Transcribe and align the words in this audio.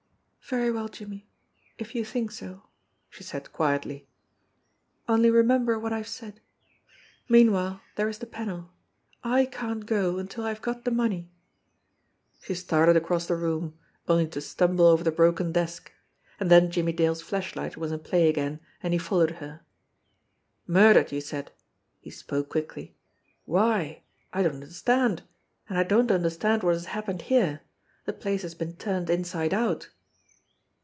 "Very 0.49 0.69
well, 0.69 0.89
Jimmie, 0.89 1.29
if 1.77 1.95
you 1.95 2.03
think 2.03 2.29
so," 2.29 2.63
she 3.09 3.23
said 3.23 3.53
quietly. 3.53 4.09
"Only 5.07 5.29
remember 5.29 5.79
what 5.79 5.93
I 5.93 5.97
have 5.99 6.09
said. 6.09 6.41
Meanwhile 7.29 7.79
there 7.95 8.09
is 8.09 8.17
the 8.17 8.25
panel. 8.25 8.69
/ 9.11 9.23
can't 9.23 9.85
go 9.85 10.17
until 10.17 10.43
I 10.43 10.49
have 10.49 10.61
got 10.61 10.83
the 10.83 10.91
money." 10.91 11.31
She 12.41 12.53
started 12.53 12.97
across 12.97 13.27
the 13.27 13.37
room, 13.37 13.79
only 14.09 14.27
to 14.27 14.41
stumble 14.41 14.83
over 14.87 15.05
the 15.05 15.11
broken 15.13 15.53
desk. 15.53 15.89
And 16.37 16.51
then 16.51 16.69
Jimmie 16.69 16.91
Dale's 16.91 17.21
flashlight 17.21 17.77
was 17.77 17.93
in 17.93 17.99
play 18.01 18.27
again, 18.27 18.59
and 18.83 18.91
he 18.91 18.99
followed 18.99 19.31
her. 19.37 19.61
"Murdered, 20.67 21.13
you 21.13 21.21
said!" 21.21 21.53
He 22.01 22.09
spoke 22.09 22.49
quickly. 22.49 22.97
"Why? 23.45 24.03
I 24.33 24.43
don't 24.43 24.55
understand. 24.55 25.23
And 25.69 25.77
I 25.77 25.83
don't 25.83 26.11
understand 26.11 26.61
what 26.61 26.73
has 26.73 26.87
hap 26.87 27.05
pened 27.05 27.21
here. 27.21 27.61
The 28.03 28.11
place 28.11 28.41
has 28.41 28.53
been 28.53 28.75
turned 28.75 29.09
inside 29.09 29.53
out." 29.53 29.89